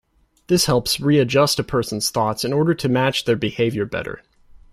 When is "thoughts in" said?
2.09-2.53